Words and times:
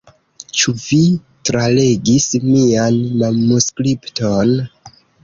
Ĉu 0.59 0.71
vi 0.83 1.01
tralegis 1.49 2.25
mian 2.45 2.97
manuskripton? 3.21 4.57